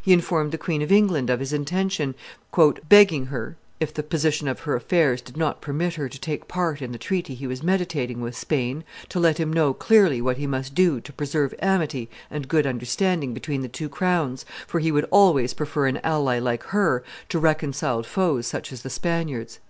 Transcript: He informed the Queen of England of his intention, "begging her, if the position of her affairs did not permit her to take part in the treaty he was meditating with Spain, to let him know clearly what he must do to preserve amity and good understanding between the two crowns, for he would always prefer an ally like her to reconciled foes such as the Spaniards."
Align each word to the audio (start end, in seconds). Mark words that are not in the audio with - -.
He 0.00 0.14
informed 0.14 0.52
the 0.52 0.56
Queen 0.56 0.80
of 0.80 0.90
England 0.90 1.28
of 1.28 1.38
his 1.38 1.52
intention, 1.52 2.14
"begging 2.88 3.26
her, 3.26 3.58
if 3.78 3.92
the 3.92 4.02
position 4.02 4.48
of 4.48 4.60
her 4.60 4.74
affairs 4.74 5.20
did 5.20 5.36
not 5.36 5.60
permit 5.60 5.96
her 5.96 6.08
to 6.08 6.18
take 6.18 6.48
part 6.48 6.80
in 6.80 6.92
the 6.92 6.96
treaty 6.98 7.34
he 7.34 7.46
was 7.46 7.62
meditating 7.62 8.22
with 8.22 8.34
Spain, 8.34 8.84
to 9.10 9.20
let 9.20 9.36
him 9.36 9.52
know 9.52 9.74
clearly 9.74 10.22
what 10.22 10.38
he 10.38 10.46
must 10.46 10.74
do 10.74 10.98
to 11.02 11.12
preserve 11.12 11.52
amity 11.60 12.08
and 12.30 12.48
good 12.48 12.66
understanding 12.66 13.34
between 13.34 13.60
the 13.60 13.68
two 13.68 13.90
crowns, 13.90 14.46
for 14.66 14.78
he 14.80 14.90
would 14.90 15.04
always 15.10 15.52
prefer 15.52 15.86
an 15.86 16.00
ally 16.02 16.38
like 16.38 16.62
her 16.62 17.04
to 17.28 17.38
reconciled 17.38 18.06
foes 18.06 18.46
such 18.46 18.72
as 18.72 18.80
the 18.80 18.88
Spaniards." 18.88 19.58